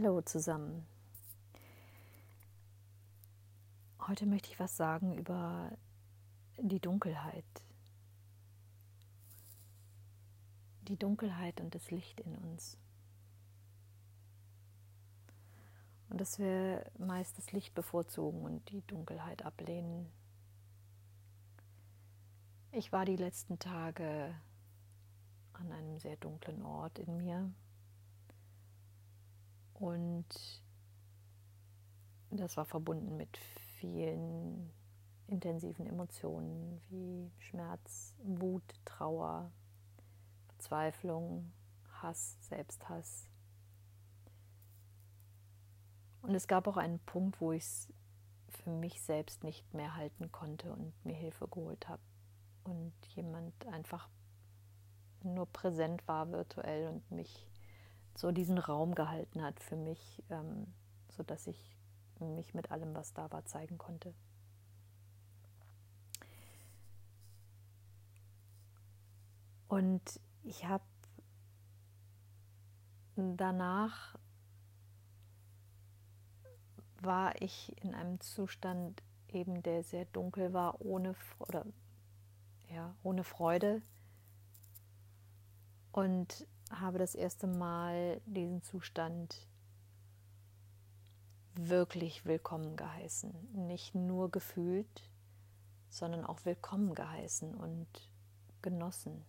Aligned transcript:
Hallo 0.00 0.20
zusammen. 0.20 0.86
Heute 4.06 4.26
möchte 4.26 4.48
ich 4.48 4.60
was 4.60 4.76
sagen 4.76 5.18
über 5.18 5.72
die 6.56 6.78
Dunkelheit. 6.78 7.44
Die 10.82 10.96
Dunkelheit 10.96 11.60
und 11.60 11.74
das 11.74 11.90
Licht 11.90 12.20
in 12.20 12.36
uns. 12.36 12.78
Und 16.10 16.20
dass 16.20 16.38
wir 16.38 16.88
meist 16.96 17.36
das 17.36 17.50
Licht 17.50 17.74
bevorzugen 17.74 18.42
und 18.42 18.70
die 18.70 18.82
Dunkelheit 18.82 19.44
ablehnen. 19.44 20.12
Ich 22.70 22.92
war 22.92 23.04
die 23.04 23.16
letzten 23.16 23.58
Tage 23.58 24.32
an 25.54 25.72
einem 25.72 25.98
sehr 25.98 26.16
dunklen 26.18 26.62
Ort 26.62 27.00
in 27.00 27.16
mir 27.16 27.52
und 29.78 30.26
das 32.30 32.56
war 32.56 32.64
verbunden 32.64 33.16
mit 33.16 33.36
vielen 33.78 34.72
intensiven 35.28 35.86
Emotionen 35.86 36.80
wie 36.88 37.30
Schmerz, 37.38 38.14
Wut, 38.22 38.62
Trauer, 38.84 39.52
Verzweiflung, 40.46 41.52
Hass, 42.02 42.36
Selbsthass. 42.40 43.28
Und 46.22 46.34
es 46.34 46.48
gab 46.48 46.66
auch 46.66 46.76
einen 46.76 46.98
Punkt, 47.00 47.40
wo 47.40 47.52
ich 47.52 47.62
es 47.62 47.88
für 48.48 48.70
mich 48.70 49.00
selbst 49.00 49.44
nicht 49.44 49.72
mehr 49.74 49.94
halten 49.94 50.32
konnte 50.32 50.72
und 50.72 50.92
mir 51.04 51.14
Hilfe 51.14 51.46
geholt 51.46 51.88
habe. 51.88 52.02
Und 52.64 52.92
jemand 53.14 53.66
einfach 53.66 54.08
nur 55.22 55.46
präsent 55.46 56.06
war 56.06 56.30
virtuell 56.30 56.88
und 56.88 57.10
mich 57.10 57.48
so 58.18 58.32
diesen 58.32 58.58
Raum 58.58 58.96
gehalten 58.96 59.42
hat 59.42 59.60
für 59.60 59.76
mich, 59.76 60.24
ähm, 60.28 60.66
sodass 61.08 61.46
ich 61.46 61.78
mich 62.18 62.52
mit 62.52 62.72
allem, 62.72 62.92
was 62.96 63.12
da 63.14 63.30
war, 63.30 63.44
zeigen 63.44 63.78
konnte. 63.78 64.12
Und 69.68 70.20
ich 70.42 70.64
habe 70.66 70.82
danach 73.14 74.16
war 77.00 77.40
ich 77.40 77.76
in 77.84 77.94
einem 77.94 78.20
Zustand 78.20 79.00
eben, 79.28 79.62
der 79.62 79.84
sehr 79.84 80.06
dunkel 80.06 80.52
war, 80.52 80.80
ohne 80.80 81.14
oder 81.38 81.64
ja, 82.68 82.96
ohne 83.04 83.22
Freude. 83.22 83.80
Und 85.92 86.46
habe 86.70 86.98
das 86.98 87.14
erste 87.14 87.46
Mal 87.46 88.20
diesen 88.26 88.62
Zustand 88.62 89.46
wirklich 91.54 92.24
willkommen 92.24 92.76
geheißen. 92.76 93.66
Nicht 93.66 93.94
nur 93.94 94.30
gefühlt, 94.30 95.10
sondern 95.88 96.24
auch 96.24 96.44
willkommen 96.44 96.94
geheißen 96.94 97.54
und 97.54 97.86
genossen. 98.62 99.24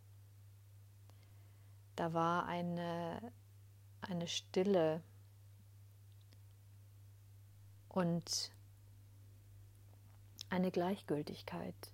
Da 1.96 2.14
war 2.14 2.46
eine, 2.46 3.34
eine 4.02 4.28
Stille 4.28 5.02
und 7.90 8.52
eine 10.50 10.72
Gleichgültigkeit 10.72 11.94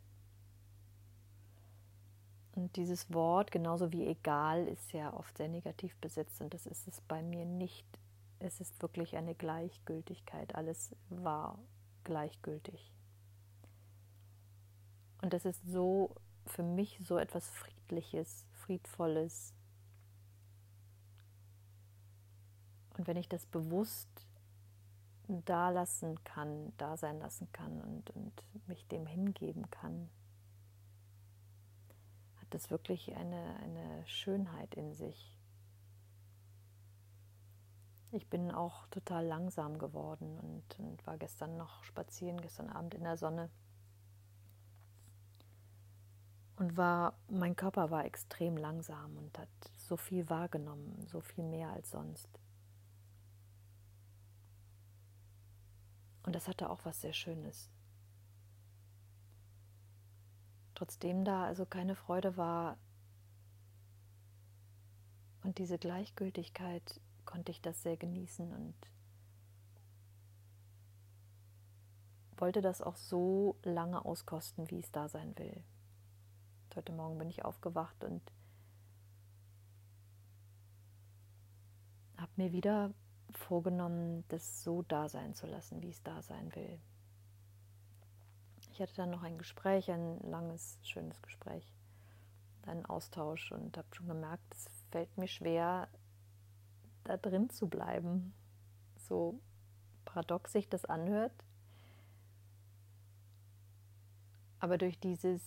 und 2.56 2.78
dieses 2.78 3.14
Wort, 3.14 3.52
genauso 3.52 3.92
wie 3.92 4.08
egal, 4.08 4.68
ist 4.68 4.94
ja 4.94 5.14
oft 5.14 5.38
sehr 5.38 5.50
negativ 5.50 5.96
besetzt 5.98 6.42
und 6.42 6.54
das 6.54 6.66
ist 6.66 6.88
es 6.88 7.02
bei 7.02 7.22
mir 7.22 7.46
nicht. 7.46 7.86
Es 8.40 8.62
ist 8.62 8.82
wirklich 8.82 9.18
eine 9.18 9.36
Gleichgültigkeit. 9.36 10.56
Alles 10.56 10.96
war 11.10 11.60
gleichgültig. 12.06 12.94
Und 15.22 15.34
das 15.34 15.44
ist 15.44 15.66
so 15.66 16.16
für 16.46 16.64
mich 16.64 17.02
so 17.04 17.18
etwas 17.18 17.50
Friedliches, 17.50 18.46
Friedvolles. 18.54 19.54
Und 22.98 23.08
wenn 23.08 23.18
ich 23.18 23.28
das 23.28 23.46
bewusst 23.48 24.08
da 25.28 25.70
lassen 25.72 26.24
kann, 26.24 26.72
da 26.78 26.96
sein 26.96 27.20
lassen 27.20 27.52
kann 27.52 27.82
und, 27.82 28.12
und 28.12 28.44
mich 28.68 28.88
dem 28.88 29.08
hingeben 29.08 29.70
kann, 29.72 30.10
das 32.56 32.72
wirklich 32.72 33.14
eine, 33.16 33.58
eine 33.58 34.08
Schönheit 34.08 34.74
in 34.76 34.94
sich. 34.94 35.38
Ich 38.12 38.30
bin 38.30 38.50
auch 38.50 38.88
total 38.88 39.26
langsam 39.26 39.78
geworden 39.78 40.40
und, 40.40 40.80
und 40.80 41.06
war 41.06 41.18
gestern 41.18 41.58
noch 41.58 41.84
spazieren, 41.84 42.40
gestern 42.40 42.70
Abend 42.70 42.94
in 42.94 43.04
der 43.04 43.18
Sonne. 43.18 43.50
Und 46.56 46.78
war, 46.78 47.20
mein 47.28 47.58
Körper 47.58 47.92
war 47.92 48.06
extrem 48.06 48.56
langsam 48.56 49.18
und 49.18 49.38
hat 49.38 49.50
so 49.76 49.98
viel 49.98 50.30
wahrgenommen, 50.30 51.06
so 51.08 51.20
viel 51.20 51.44
mehr 51.44 51.72
als 51.72 51.92
sonst. 51.92 52.30
Und 56.24 56.34
das 56.34 56.48
hatte 56.48 56.70
auch 56.70 56.86
was 56.86 57.02
sehr 57.02 57.12
Schönes. 57.12 57.70
Trotzdem 60.76 61.24
da 61.24 61.46
also 61.46 61.66
keine 61.66 61.96
Freude 61.96 62.38
war 62.38 62.78
und 65.44 65.58
diese 65.58 65.78
Gleichgültigkeit, 65.78 67.00
konnte 67.24 67.52
ich 67.52 67.62
das 67.62 67.82
sehr 67.82 67.98
genießen 67.98 68.52
und 68.52 68.76
wollte 72.38 72.62
das 72.62 72.82
auch 72.82 72.96
so 72.96 73.56
lange 73.64 74.04
auskosten, 74.04 74.70
wie 74.70 74.80
es 74.80 74.92
da 74.92 75.08
sein 75.08 75.38
will. 75.38 75.64
Heute 76.76 76.92
Morgen 76.92 77.18
bin 77.18 77.30
ich 77.30 77.46
aufgewacht 77.46 78.04
und 78.04 78.22
habe 82.18 82.32
mir 82.36 82.52
wieder 82.52 82.94
vorgenommen, 83.32 84.26
das 84.28 84.64
so 84.64 84.82
da 84.82 85.08
sein 85.08 85.36
zu 85.36 85.48
lassen, 85.48 85.82
wie 85.82 85.90
es 85.90 86.04
da 86.04 86.22
sein 86.22 86.54
will. 86.54 86.80
Ich 88.76 88.82
hatte 88.82 88.96
dann 88.96 89.10
noch 89.10 89.24
ein 89.24 89.38
Gespräch, 89.38 89.90
ein 89.90 90.20
langes, 90.20 90.78
schönes 90.82 91.22
Gespräch, 91.22 91.74
einen 92.64 92.86
Austausch 92.86 93.54
und 93.54 93.78
habe 93.78 93.88
schon 93.96 94.10
gemerkt, 94.10 94.44
es 94.54 94.68
fällt 94.92 95.18
mir 95.18 95.30
schwer, 95.30 95.88
da 97.06 97.16
drin 97.16 97.50
zu 97.50 97.70
bleiben. 97.70 98.34
So 98.98 99.40
paradox 100.04 100.52
sich 100.52 100.68
das 100.68 100.84
anhört. 100.84 101.32
Aber 104.60 104.78
durch 104.78 105.00
dieses, 105.00 105.42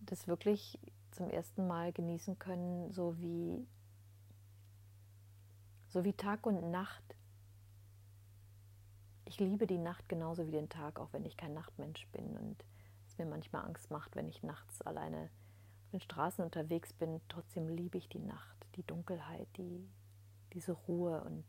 das 0.00 0.26
wirklich 0.26 0.76
zum 1.12 1.30
ersten 1.30 1.68
Mal 1.68 1.92
genießen 1.92 2.40
können, 2.40 2.90
so 2.90 3.16
wie, 3.16 3.64
so 5.86 6.02
wie 6.02 6.14
Tag 6.14 6.46
und 6.46 6.72
Nacht. 6.72 7.14
Ich 9.24 9.38
liebe 9.38 9.68
die 9.68 9.78
Nacht 9.78 10.08
genauso 10.08 10.48
wie 10.48 10.52
den 10.52 10.68
Tag, 10.68 10.98
auch 10.98 11.12
wenn 11.12 11.24
ich 11.24 11.36
kein 11.36 11.54
Nachtmensch 11.54 12.08
bin. 12.08 12.36
Und 12.36 12.64
mir 13.24 13.30
manchmal 13.30 13.64
Angst 13.64 13.90
macht, 13.90 14.16
wenn 14.16 14.28
ich 14.28 14.42
nachts 14.42 14.82
alleine 14.82 15.30
auf 15.84 15.90
den 15.92 16.00
Straßen 16.00 16.44
unterwegs 16.44 16.92
bin. 16.92 17.20
Trotzdem 17.28 17.68
liebe 17.68 17.98
ich 17.98 18.08
die 18.08 18.18
Nacht, 18.18 18.66
die 18.76 18.82
Dunkelheit, 18.82 19.48
die, 19.56 19.88
diese 20.52 20.72
Ruhe 20.72 21.22
und 21.24 21.44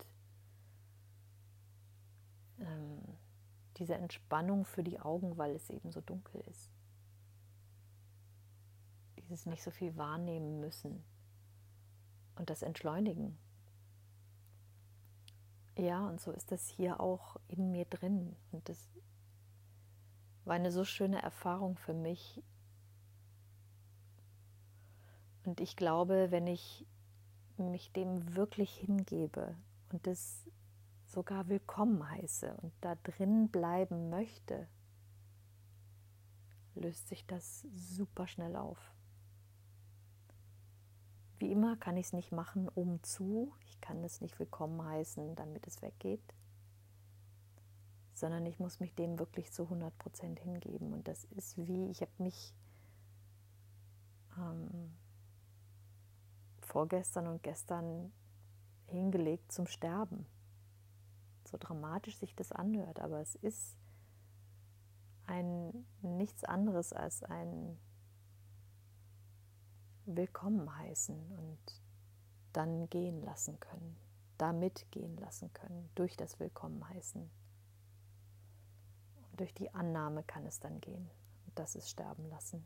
ähm, 2.60 3.02
diese 3.78 3.96
Entspannung 3.96 4.66
für 4.66 4.84
die 4.84 5.00
Augen, 5.00 5.38
weil 5.38 5.56
es 5.56 5.70
eben 5.70 5.92
so 5.92 6.02
dunkel 6.02 6.42
ist. 6.42 6.70
Dieses 9.18 9.46
nicht 9.46 9.64
so 9.64 9.72
viel 9.72 9.96
wahrnehmen 9.98 10.60
müssen 10.60 11.04
und 12.36 12.50
das 12.50 12.62
Entschleunigen. 12.62 13.38
Ja, 15.76 16.08
und 16.08 16.22
so 16.22 16.32
ist 16.32 16.52
das 16.52 16.68
hier 16.68 17.00
auch 17.00 17.38
in 17.48 17.72
mir 17.72 17.86
drin. 17.86 18.36
Und 18.52 18.70
das 18.70 18.90
war 20.46 20.56
eine 20.56 20.72
so 20.72 20.84
schöne 20.84 21.22
Erfahrung 21.22 21.78
für 21.78 21.94
mich. 21.94 22.42
Und 25.46 25.60
ich 25.60 25.76
glaube, 25.76 26.32
wenn 26.32 26.48
ich 26.48 26.86
mich 27.58 27.92
dem 27.92 28.36
wirklich 28.36 28.76
hingebe 28.76 29.56
und 29.92 30.08
es 30.08 30.50
sogar 31.06 31.48
willkommen 31.48 32.10
heiße 32.10 32.56
und 32.62 32.74
da 32.82 32.96
drin 32.96 33.50
bleiben 33.50 34.10
möchte, 34.10 34.68
löst 36.76 37.08
sich 37.08 37.26
das 37.26 37.66
super 37.76 38.28
schnell 38.28 38.56
auf. 38.56 38.94
Wie 41.38 41.52
immer 41.52 41.78
kann 41.78 41.98
ich 41.98 42.08
es 42.08 42.14
nicht 42.14 42.32
machen, 42.32 42.70
um 42.70 43.04
zu. 43.04 43.54
Ich 43.66 43.80
kann 43.82 44.04
es 44.04 44.22
nicht 44.22 44.40
willkommen 44.40 44.84
heißen, 44.84 45.36
damit 45.36 45.68
es 45.68 45.82
weggeht 45.82 46.24
sondern 48.24 48.46
ich 48.46 48.58
muss 48.58 48.80
mich 48.80 48.96
dem 48.96 49.20
wirklich 49.20 49.52
zu 49.52 49.64
100 49.64 49.98
Prozent 49.98 50.40
hingeben. 50.40 50.94
Und 50.94 51.10
das 51.10 51.26
ist 51.26 51.58
wie, 51.58 51.90
ich 51.90 52.00
habe 52.00 52.14
mich 52.20 52.54
ähm, 54.38 54.94
vorgestern 56.62 57.28
und 57.28 57.44
gestern 57.44 58.14
hingelegt 58.88 59.52
zum 59.52 59.68
Sterben. 59.68 60.26
so 61.44 61.58
dramatisch 61.60 62.16
sich 62.16 62.34
das 62.34 62.54
anhört, 62.54 63.02
aber 63.02 63.20
es 63.20 63.36
ist 63.36 63.76
ein 65.26 65.86
nichts 66.02 66.46
anderes 66.46 66.94
als 66.94 67.24
ein 67.24 67.78
Willkommen 70.06 70.74
heißen 70.78 71.30
und 71.34 71.82
dann 72.54 72.90
gehen 72.90 73.22
lassen 73.22 73.60
können, 73.60 73.98
damit 74.38 74.90
gehen 74.92 75.18
lassen 75.18 75.52
können, 75.52 75.90
durch 75.96 76.16
das 76.16 76.40
Willkommen 76.40 76.88
heißen. 76.88 77.43
Durch 79.34 79.54
die 79.54 79.74
Annahme 79.74 80.24
kann 80.24 80.46
es 80.46 80.60
dann 80.60 80.80
gehen. 80.80 81.10
Und 81.46 81.58
das 81.58 81.76
ist 81.76 81.90
Sterben 81.90 82.26
lassen. 82.30 82.66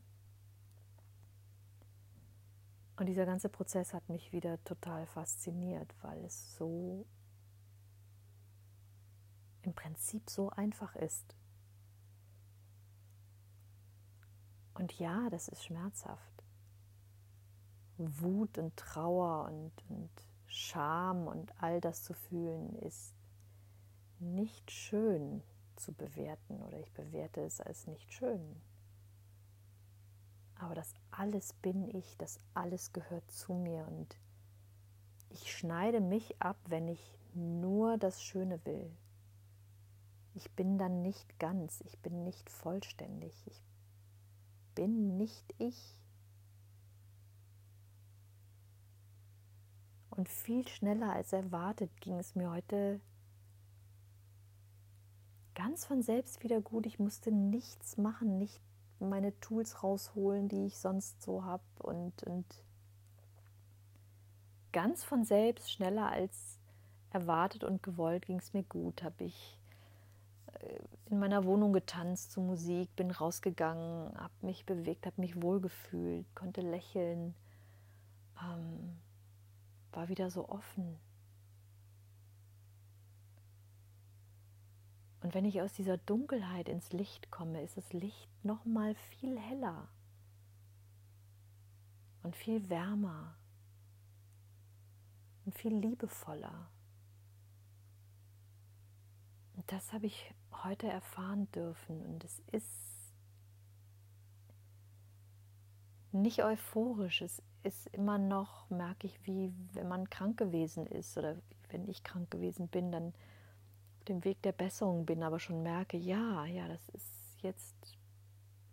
Und 2.98 3.06
dieser 3.06 3.26
ganze 3.26 3.48
Prozess 3.48 3.94
hat 3.94 4.08
mich 4.08 4.32
wieder 4.32 4.62
total 4.64 5.06
fasziniert, 5.06 5.94
weil 6.02 6.24
es 6.24 6.56
so 6.56 7.06
im 9.62 9.72
Prinzip 9.72 10.28
so 10.28 10.50
einfach 10.50 10.96
ist. 10.96 11.36
Und 14.74 14.98
ja, 14.98 15.30
das 15.30 15.48
ist 15.48 15.64
schmerzhaft. 15.64 16.44
Wut 17.98 18.58
und 18.58 18.76
Trauer 18.76 19.46
und, 19.46 19.72
und 19.88 20.10
Scham 20.46 21.26
und 21.26 21.52
all 21.62 21.80
das 21.80 22.04
zu 22.04 22.14
fühlen 22.14 22.74
ist 22.76 23.14
nicht 24.18 24.70
schön 24.70 25.42
zu 25.78 25.92
bewerten 25.92 26.62
oder 26.62 26.78
ich 26.78 26.92
bewerte 26.92 27.40
es 27.40 27.60
als 27.60 27.86
nicht 27.86 28.12
schön. 28.12 28.60
Aber 30.56 30.74
das 30.74 30.94
alles 31.10 31.52
bin 31.52 31.88
ich, 31.94 32.16
das 32.18 32.38
alles 32.54 32.92
gehört 32.92 33.30
zu 33.30 33.54
mir 33.54 33.86
und 33.86 34.16
ich 35.30 35.52
schneide 35.52 36.00
mich 36.00 36.40
ab, 36.40 36.56
wenn 36.68 36.88
ich 36.88 37.18
nur 37.34 37.98
das 37.98 38.22
Schöne 38.22 38.64
will. 38.64 38.90
Ich 40.34 40.50
bin 40.52 40.78
dann 40.78 41.02
nicht 41.02 41.38
ganz, 41.38 41.80
ich 41.82 41.98
bin 41.98 42.24
nicht 42.24 42.48
vollständig, 42.50 43.34
ich 43.46 43.62
bin 44.74 45.16
nicht 45.16 45.54
ich. 45.58 45.98
Und 50.10 50.28
viel 50.28 50.66
schneller 50.66 51.12
als 51.12 51.32
erwartet 51.32 51.90
ging 52.00 52.18
es 52.18 52.34
mir 52.34 52.50
heute 52.50 53.00
ganz 55.58 55.84
von 55.84 56.02
selbst 56.02 56.44
wieder 56.44 56.60
gut. 56.60 56.86
Ich 56.86 57.00
musste 57.00 57.32
nichts 57.32 57.96
machen, 57.96 58.38
nicht 58.38 58.60
meine 59.00 59.38
Tools 59.40 59.82
rausholen, 59.82 60.48
die 60.48 60.66
ich 60.66 60.78
sonst 60.78 61.20
so 61.20 61.44
habe 61.44 61.64
und, 61.78 62.22
und 62.22 62.46
ganz 64.72 65.02
von 65.02 65.24
selbst, 65.24 65.72
schneller 65.72 66.10
als 66.10 66.60
erwartet 67.10 67.64
und 67.64 67.82
gewollt, 67.82 68.26
ging 68.26 68.38
es 68.38 68.52
mir 68.54 68.62
gut. 68.62 69.02
Habe 69.02 69.24
ich 69.24 69.58
äh, 70.60 70.78
in 71.10 71.18
meiner 71.18 71.44
Wohnung 71.44 71.72
getanzt 71.72 72.30
zu 72.30 72.40
Musik, 72.40 72.94
bin 72.94 73.10
rausgegangen, 73.10 74.16
habe 74.16 74.34
mich 74.42 74.64
bewegt, 74.64 75.06
habe 75.06 75.20
mich 75.20 75.42
wohlgefühlt, 75.42 76.24
konnte 76.36 76.60
lächeln, 76.60 77.34
ähm, 78.40 78.96
war 79.90 80.08
wieder 80.08 80.30
so 80.30 80.48
offen. 80.48 81.00
Und 85.20 85.34
wenn 85.34 85.44
ich 85.44 85.60
aus 85.60 85.72
dieser 85.72 85.98
Dunkelheit 85.98 86.68
ins 86.68 86.92
Licht 86.92 87.30
komme, 87.30 87.62
ist 87.62 87.76
das 87.76 87.92
Licht 87.92 88.28
noch 88.44 88.64
mal 88.64 88.94
viel 88.94 89.38
heller 89.38 89.88
und 92.22 92.36
viel 92.36 92.68
wärmer 92.68 93.34
und 95.44 95.54
viel 95.54 95.74
liebevoller. 95.74 96.68
Und 99.56 99.72
das 99.72 99.92
habe 99.92 100.06
ich 100.06 100.34
heute 100.62 100.86
erfahren 100.86 101.50
dürfen 101.52 102.04
und 102.06 102.24
es 102.24 102.40
ist 102.52 103.14
nicht 106.12 106.42
euphorisch, 106.42 107.22
es 107.22 107.42
ist 107.62 107.86
immer 107.88 108.18
noch, 108.18 108.70
merke 108.70 109.06
ich, 109.06 109.26
wie 109.26 109.52
wenn 109.72 109.88
man 109.88 110.08
krank 110.10 110.38
gewesen 110.38 110.86
ist 110.86 111.18
oder 111.18 111.36
wenn 111.70 111.86
ich 111.88 112.02
krank 112.04 112.30
gewesen 112.30 112.68
bin, 112.68 112.92
dann 112.92 113.14
dem 114.08 114.24
Weg 114.24 114.42
der 114.42 114.52
Besserung 114.52 115.06
bin, 115.06 115.22
aber 115.22 115.38
schon 115.38 115.62
merke, 115.62 115.96
ja, 115.96 116.44
ja, 116.46 116.66
das 116.68 116.88
ist 116.90 117.42
jetzt 117.42 117.98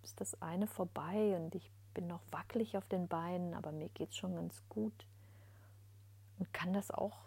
ist 0.03 0.21
das 0.21 0.41
eine 0.41 0.67
vorbei 0.67 1.35
und 1.35 1.55
ich 1.55 1.71
bin 1.93 2.07
noch 2.07 2.21
wackelig 2.31 2.77
auf 2.77 2.87
den 2.87 3.07
Beinen, 3.07 3.53
aber 3.53 3.71
mir 3.71 3.89
geht 3.89 4.09
es 4.09 4.17
schon 4.17 4.35
ganz 4.35 4.63
gut 4.69 5.07
und 6.37 6.53
kann 6.53 6.73
das 6.73 6.91
auch 6.91 7.17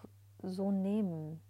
so 0.43 0.71
nehmen. 0.71 1.41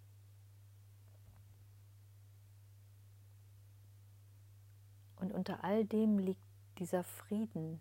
Und 5.17 5.33
unter 5.33 5.65
all 5.65 5.85
dem 5.85 6.19
liegt 6.19 6.41
dieser 6.79 7.05
Frieden, 7.05 7.81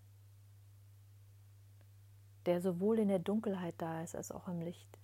der 2.45 2.62
sowohl 2.62 3.00
in 3.00 3.09
der 3.09 3.19
Dunkelheit 3.19 3.75
da 3.77 4.01
ist 4.01 4.15
als 4.15 4.31
auch 4.31 4.47
im 4.47 4.62
Licht. 4.62 4.97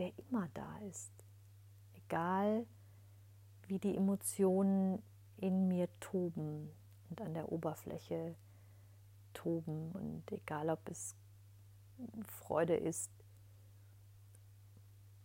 Der 0.00 0.12
immer 0.18 0.48
da 0.54 0.78
ist. 0.78 1.12
Egal 1.94 2.66
wie 3.68 3.78
die 3.78 3.96
Emotionen 3.96 5.02
in 5.36 5.68
mir 5.68 5.88
toben 6.00 6.70
und 7.08 7.20
an 7.20 7.34
der 7.34 7.52
Oberfläche 7.52 8.34
toben 9.32 9.92
und 9.92 10.32
egal 10.32 10.70
ob 10.70 10.88
es 10.88 11.14
Freude 12.26 12.74
ist, 12.74 13.10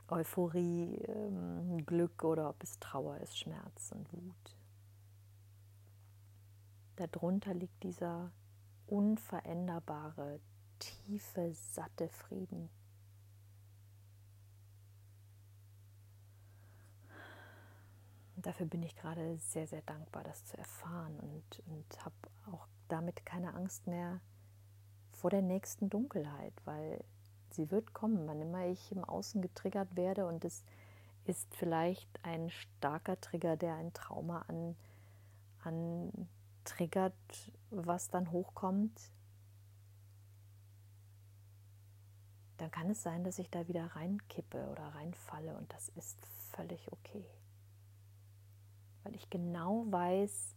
Euphorie, 0.07 0.97
ähm, 1.07 1.83
Glück 1.85 2.23
oder 2.23 2.49
ob 2.49 2.61
es 2.61 2.77
Trauer 2.79 3.17
ist, 3.21 3.39
Schmerz 3.39 3.91
und 3.91 4.11
Wut. 4.13 4.55
Darunter 6.97 7.53
liegt 7.53 7.81
dieser 7.81 8.31
unveränderbare, 8.87 10.39
tiefe, 10.77 11.53
satte 11.53 12.07
Frieden. 12.09 12.69
Dafür 18.45 18.67
bin 18.67 18.83
ich 18.83 18.95
gerade 18.95 19.37
sehr, 19.37 19.67
sehr 19.67 19.81
dankbar, 19.81 20.23
das 20.23 20.45
zu 20.45 20.57
erfahren 20.57 21.19
und, 21.19 21.63
und 21.67 22.05
habe 22.05 22.15
auch 22.51 22.67
damit 22.87 23.25
keine 23.25 23.53
Angst 23.55 23.87
mehr 23.87 24.21
vor 25.11 25.31
der 25.31 25.41
nächsten 25.41 25.89
Dunkelheit, 25.89 26.53
weil 26.65 27.03
sie 27.49 27.71
wird 27.71 27.93
kommen, 27.93 28.27
wann 28.27 28.41
immer 28.41 28.67
ich 28.67 28.91
im 28.91 29.03
Außen 29.03 29.41
getriggert 29.41 29.95
werde 29.95 30.27
und 30.27 30.45
es 30.45 30.63
ist 31.25 31.55
vielleicht 31.55 32.23
ein 32.23 32.51
starker 32.51 33.19
Trigger, 33.19 33.57
der 33.57 33.75
ein 33.75 33.93
Trauma 33.93 34.45
an, 34.47 34.75
an 35.63 36.29
triggert, 36.65 37.13
was 37.71 38.09
dann 38.09 38.31
hochkommt, 38.31 39.11
dann 42.57 42.69
kann 42.69 42.91
es 42.91 43.01
sein, 43.01 43.23
dass 43.23 43.39
ich 43.39 43.49
da 43.49 43.67
wieder 43.67 43.87
reinkippe 43.95 44.69
oder 44.69 44.83
reinfalle 44.95 45.57
und 45.57 45.73
das 45.73 45.89
ist 45.89 46.23
völlig 46.51 46.91
okay 46.91 47.25
weil 49.05 49.15
ich 49.15 49.29
genau 49.29 49.85
weiß, 49.89 50.55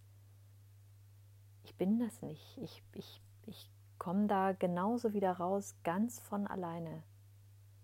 ich 1.64 1.76
bin 1.76 1.98
das 1.98 2.22
nicht. 2.22 2.58
Ich, 2.58 2.82
ich, 2.94 3.20
ich 3.46 3.70
komme 3.98 4.26
da 4.26 4.52
genauso 4.52 5.12
wieder 5.12 5.32
raus, 5.32 5.76
ganz 5.84 6.18
von 6.18 6.46
alleine. 6.46 7.02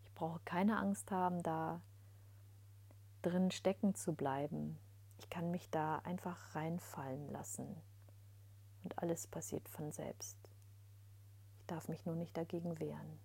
Ich 0.05 0.15
brauche 0.15 0.41
keine 0.47 0.79
Angst 0.79 1.11
haben, 1.11 1.43
da 1.43 1.83
drin 3.21 3.51
stecken 3.51 3.95
zu 3.95 4.15
bleiben. 4.15 4.79
Ich 5.19 5.29
kann 5.29 5.51
mich 5.51 5.71
da 5.71 5.99
einfach 5.99 6.55
reinfallen 6.55 7.29
lassen. 7.29 7.77
Und 8.83 8.99
alles 8.99 9.27
passiert 9.27 9.69
von 9.69 9.93
selbst. 9.93 10.39
Ich 11.59 11.67
darf 11.67 11.89
mich 11.89 12.07
nur 12.07 12.17
nicht 12.17 12.37
dagegen 12.37 12.81
wehren. 12.81 13.19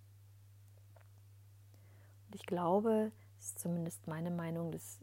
Und 2.27 2.35
ich 2.35 2.45
glaube, 2.45 3.13
das 3.37 3.47
ist 3.47 3.59
zumindest 3.59 4.07
meine 4.07 4.31
Meinung, 4.31 4.71
dass 4.71 4.99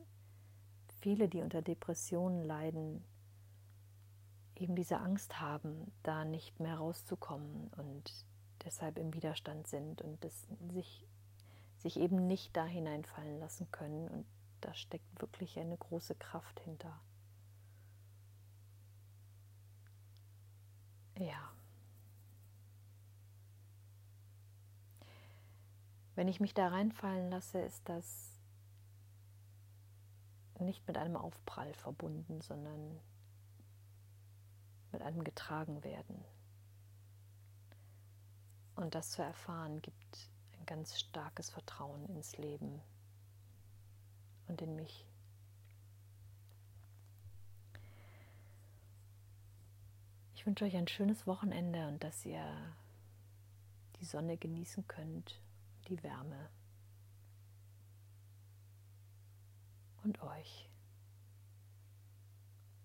viele, 1.07 1.29
die 1.29 1.41
unter 1.41 1.63
Depressionen 1.63 2.43
leiden, 2.43 3.05
eben 4.57 4.75
diese 4.75 4.99
Angst 4.99 5.39
haben, 5.41 5.93
da 6.03 6.25
nicht 6.25 6.59
mehr 6.59 6.79
rauszukommen 6.79 7.69
und 7.77 8.13
deshalb 8.65 8.99
im 8.99 9.15
Widerstand 9.15 9.69
sind 9.69 10.03
und 10.03 10.25
das 10.25 10.49
sich, 10.73 11.07
sich 11.77 12.01
eben 12.01 12.27
nicht 12.27 12.57
da 12.57 12.67
hineinfallen 12.67 13.39
lassen 13.39 13.71
können. 13.71 14.09
Und 14.09 14.27
da 14.61 14.75
steckt 14.75 15.21
wirklich 15.21 15.57
eine 15.61 15.77
große 15.77 16.17
Kraft 16.17 16.59
hinter. 16.59 17.01
Ja. 21.21 21.53
Wenn 26.17 26.27
ich 26.27 26.41
mich 26.41 26.53
da 26.53 26.67
reinfallen 26.67 27.31
lasse, 27.31 27.61
ist 27.61 27.89
das 27.89 28.36
nicht 30.61 30.87
mit 30.87 30.97
einem 30.99 31.17
Aufprall 31.17 31.73
verbunden, 31.75 32.41
sondern 32.41 33.01
mit 34.93 35.03
einem 35.03 35.25
getragen 35.25 35.85
werden. 35.85 36.25
Und 38.75 38.95
das 38.95 39.11
zu 39.11 39.23
erfahren 39.23 39.81
gibt 39.83 40.31
ein 40.59 40.67
ganz 40.67 40.99
starkes 40.99 41.51
Vertrauen 41.51 42.07
ins 42.07 42.37
Leben, 42.37 42.81
und 44.49 44.63
in 44.63 44.77
mich. 44.77 45.05
Ich 50.35 50.47
wünsche 50.47 50.65
euch 50.65 50.77
ein 50.77 50.89
schönes 50.89 51.27
Wochenende 51.27 51.89
und 51.89 52.03
dass 52.05 52.25
ihr 52.25 52.45
die 53.99 54.05
Sonne 54.05 54.37
genießen 54.37 54.87
könnt, 54.87 55.41
die 55.89 56.03
Wärme 56.03 56.49
und 60.07 60.23
euch. 60.23 60.71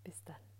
Bis 0.03 0.23
dann. 0.23 0.50